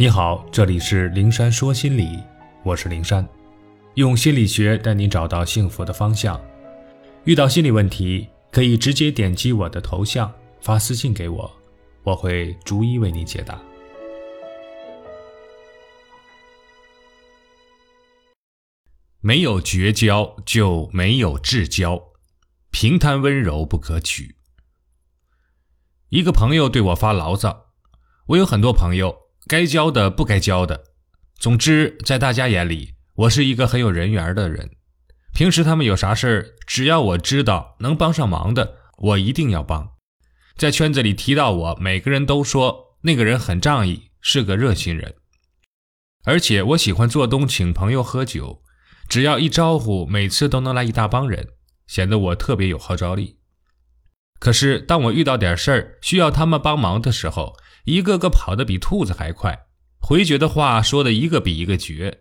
[0.00, 2.22] 你好，这里是灵山说心理，
[2.62, 3.28] 我是灵山，
[3.94, 6.40] 用心理学带你找到幸福的方向。
[7.24, 11.50] 遇到心理问题，可以直接点击我的头像发私信给我，
[12.04, 13.60] 我会逐一为你解答。
[19.18, 22.00] 没有绝交就没有至交，
[22.70, 24.36] 平摊温柔不可取。
[26.10, 27.72] 一个朋友对我发牢骚，
[28.26, 29.27] 我有很多朋友。
[29.46, 30.84] 该交的不该交的，
[31.38, 34.70] 总之，在大家眼里，我是一个很有人缘的人。
[35.32, 39.92] 平时他们有啥事儿，只要我知道能帮上忙的，我一定要帮。
[40.56, 45.14] 在圈子里提到我，每个人都说那个人很仗义，是个热心人。
[46.24, 48.62] 而且我喜欢做东请朋友喝酒，
[49.08, 51.48] 只要一招呼，每次都能来一大帮人，
[51.86, 53.38] 显得我特别有号召力。
[54.40, 57.56] 可是当我遇到点事儿需要他们帮忙的时候，
[57.88, 59.60] 一个个跑得比兔子还快，
[59.98, 62.18] 回绝的话说的一个比一个绝。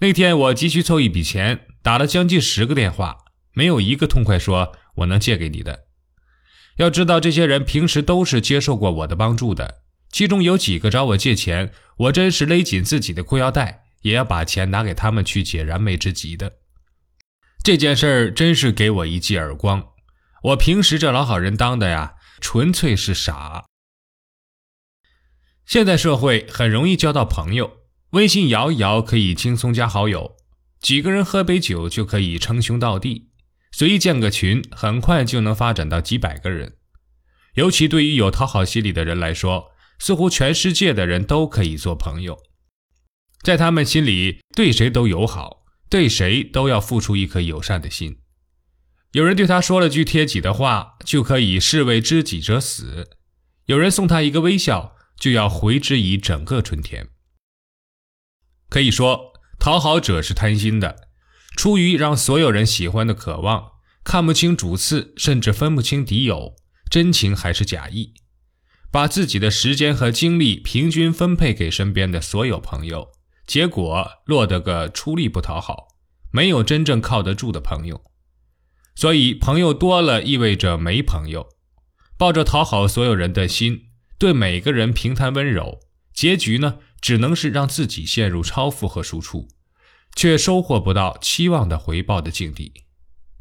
[0.00, 3.18] 那天我急需凑一笔钱，打了将近十个电话，
[3.52, 5.84] 没有一个痛快说我能借给你的。
[6.78, 16.54] 要知道，这些人平时都是接受过我的帮助的，其中有几个找我借钱，我真是勒紧自己的裤腰带，也要把钱拿给他们去解燃眉之急的。
[17.62, 19.86] 这件事儿真是给我一记耳光。
[20.42, 23.66] 我平时这老好人当的呀，纯粹是傻。
[25.70, 27.76] 现在社会很容易交到朋友，
[28.10, 30.34] 微信摇一摇可以轻松加好友，
[30.80, 33.28] 几个人喝杯酒就可以称兄道弟，
[33.70, 36.76] 随意建个群，很快就能发展到几百个人。
[37.54, 39.66] 尤其对于有讨好心理的人来说，
[40.00, 42.36] 似乎全世界的人都可以做朋友，
[43.40, 48.18] 在他们心里，对谁都友好，对谁都要付出一颗友善的心。
[49.12, 53.04] 有人对他说了句贴己的话，就可以视为知己者死；
[53.66, 54.96] 有人送他一个微笑。
[55.20, 57.10] 就要回之以整个春天。
[58.68, 61.08] 可以说，讨好者是贪心的，
[61.56, 63.72] 出于让所有人喜欢的渴望，
[64.02, 66.54] 看不清主次，甚至分不清敌友，
[66.90, 68.14] 真情还是假意，
[68.90, 73.10] 把自己的时间和精力平均分配给身边的所有朋友，
[73.46, 75.88] 结果落得个出力不讨好，
[76.32, 78.02] 没有真正靠得住的朋友。
[78.94, 81.48] 所以，朋友多了意味着没朋友，
[82.16, 83.89] 抱着讨好所有人的心。
[84.20, 85.80] 对每个人平摊温柔，
[86.12, 89.48] 结局呢，只能是让自己陷入超负荷输出，
[90.14, 92.84] 却收获不到期望的回报的境地。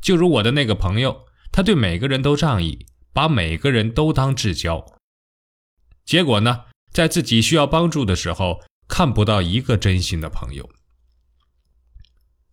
[0.00, 4.86] 就如我的那个朋友，他对每个人都仗义，把每个人都当至交，
[6.04, 10.70] 结果呢，在自己需要帮助的时候，看不到一个真心的朋友。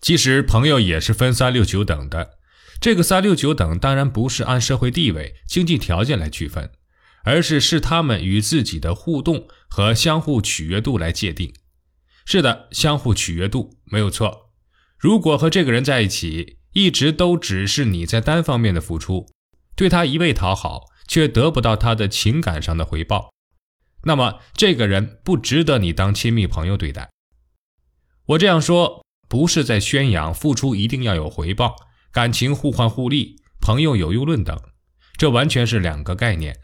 [0.01, 2.39] 其实朋友也是分三六九等的，
[2.81, 6.71] 这个三六九等当然不是按社会地位、经济条件来区分。
[7.27, 11.53] 而是视他们与自己的互动和相互取悦度来界定。
[12.25, 14.53] 是的，相互取悦度没有错。
[14.97, 19.27] 如果和这个人在一起，一直都只是你在单方面的付出，
[19.75, 23.33] 对他一味讨好，却得不到他的情感上的回报，
[24.03, 27.09] 那么这个人不值得你当亲密朋友对待。
[28.27, 31.75] 我这样说，不是在宣扬付出一定要有回报，
[32.13, 34.57] 感情互换互利，朋友有用论等，
[35.17, 36.57] 这完全是两个概念。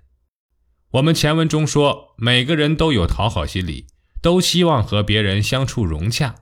[0.93, 3.87] 我们前文中说，每个人都有讨好心理，
[4.21, 6.35] 都希望和别人相处融洽，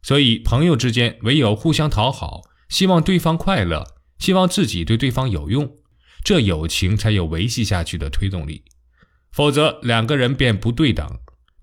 [0.00, 3.84] 所以朋友之间唯有互相讨好，希望对方快乐，
[4.20, 5.74] 希望自己对对方有用，
[6.22, 8.62] 这友情才有维系下去的推动力。
[9.32, 11.04] 否则，两个人便不对等，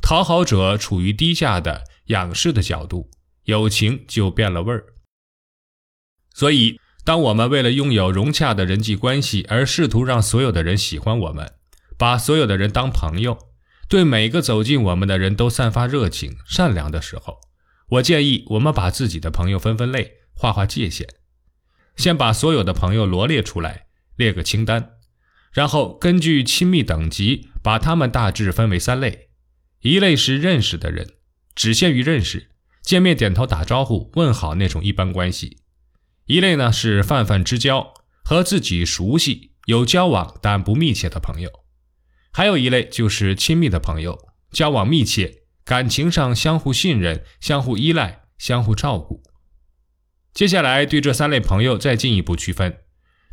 [0.02, 3.10] 讨好者处于低下的仰视的角度，
[3.46, 4.84] 友情就变了味儿。
[6.34, 11.50] 所以，当我们为了拥有融洽的人际关系而试图让所有的人喜欢我们，
[11.98, 13.38] 把所有的人当朋友，
[13.88, 17.40] 对每个走进我们的人都散发热情、善良的时候，
[17.90, 21.08] 我建议我们把自己的朋友分分类，划划界限。
[21.96, 24.94] 先把所有的朋友罗列出来，列个清单，
[25.52, 29.30] 然后根据亲密等级，把他们大致分为三类：
[29.82, 31.14] 一类是认识的人，
[31.54, 32.50] 只限于认识，
[32.82, 35.58] 见面点头打招呼、问好那种一般关系；
[36.26, 37.94] 一类呢是泛泛之交，
[38.24, 41.63] 和自己熟悉、有交往但不密切的朋友。
[42.34, 44.18] 还有一类就是亲密的朋友，
[44.52, 49.22] 交往密切，感情上相互信任、相互依赖、相互照顾。
[50.34, 52.80] 接下来对这三类朋友再进一步区分，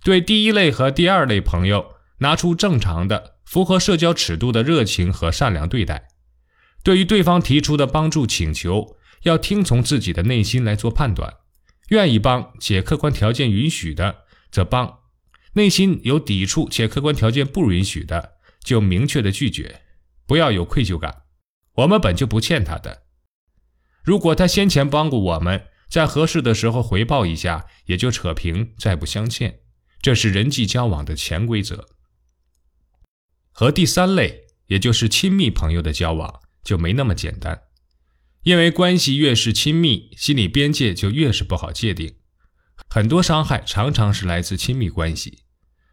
[0.05, 6.09] 对第一类和第二类朋友，拿出正常的、符合社交尺度的热情和善良对待。
[6.83, 11.37] 对于对方提出的帮助请求，要听从自己的内心来做判断，
[11.89, 14.99] 愿意帮且客观条件允许的，则帮；
[15.55, 18.35] 内心有抵触且客观条件不允许的。
[18.63, 19.83] 就明确的拒绝，
[20.27, 21.23] 不要有愧疚感。
[21.75, 23.05] 我们本就不欠他的。
[24.03, 29.61] 如果他先前帮过我们，在合适的时候回报一下，也就扯平，再不相欠。
[30.01, 31.89] 这是人际交往的潜规则。
[33.53, 37.63] 和第三类，也就是亲密朋友的交往，就没那么简单。
[38.43, 42.17] 因为关系越是亲密，心理边界就越是不好界定。
[42.89, 45.41] 很多伤害常常是来自亲密关系，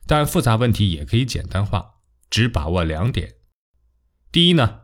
[0.05, 1.95] 但复杂问题也可以简单化，
[2.29, 3.35] 只把握两点。
[4.31, 4.81] 第一呢，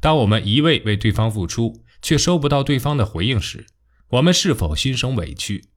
[0.00, 3.66] 当我们一味为对方付出，却收不到对方的回应时，
[4.08, 5.70] 我们是否心生委屈？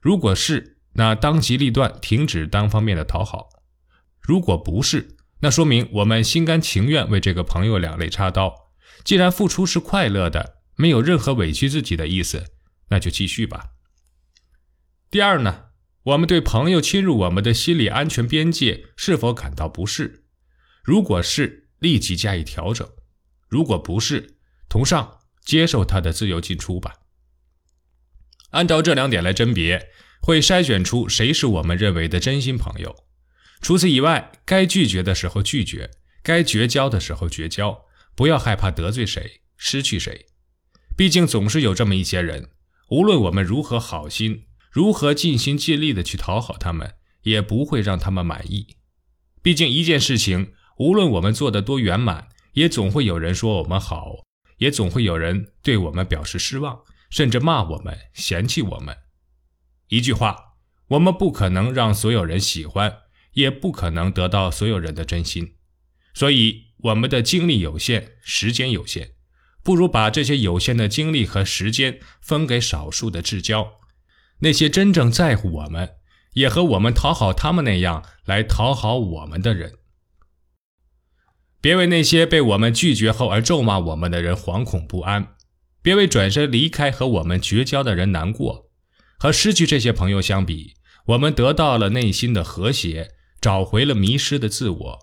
[0.00, 3.48] 如果是，那当机立断停止单方面的讨好；
[4.20, 8.70] 如果不是，那说明我们心甘情愿为这个朋友两肋插刀。
[9.04, 12.44] 既然付出是快乐的，没有任何委屈自己的意思，
[12.88, 13.72] 那就继续吧。
[15.10, 15.66] 第二呢，
[16.04, 20.25] 我们对朋友侵入我们的心理安全边界是否感到不适？
[20.86, 22.86] 如果是，立即加以调整；
[23.48, 24.36] 如果不是，
[24.68, 26.94] 同上接受他的自由进出吧。
[28.50, 29.88] 按照这两点来甄别，
[30.22, 33.04] 会筛选出谁是我们认为的真心朋友。
[33.60, 35.90] 除此以外，该拒绝的时候拒绝，
[36.22, 40.26] 该绝交的时候绝交，不要害怕得罪谁、失去谁。
[40.96, 42.50] 毕竟总是有这么一些人，
[42.90, 48.76] 无论我们如何好心、如何尽心尽力的去讨好他们，也不会让他们满意。
[49.42, 54.24] 毕竟一件事情，无论我们做的多圆满，也总会有人说我们好，
[54.58, 56.80] 也总会有人对我们表示失望。
[57.08, 58.96] 甚至骂我们、嫌弃我们。
[59.88, 60.54] 一句话，
[60.88, 62.98] 我们不可能让所有人喜欢，
[63.34, 65.54] 也不可能得到所有人的真心。
[66.12, 69.12] 所以，我们的精力有限，时间有限，
[69.62, 73.74] 不如把这些有限的精力和时间分给少数的至交，
[74.40, 75.94] 那些真正在乎我们，
[76.34, 79.78] 也和我们讨好他们那样来讨好我们的人。
[81.60, 85.34] 别为那些被我们拒绝后而咒骂我们的人惶恐不安。
[85.82, 88.70] 别为转身离开和我们绝交的人难过，
[89.18, 90.74] 和失去这些朋友相比，
[91.06, 94.98] 我们得到了内心的和谐，找回了迷失的自我，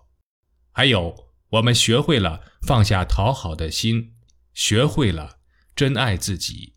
[0.72, 1.14] 还有
[1.52, 4.12] 我们学会了放下讨好的心，
[4.52, 5.38] 学会了
[5.74, 6.73] 真爱自己。